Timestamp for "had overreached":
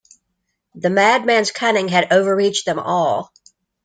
1.89-2.65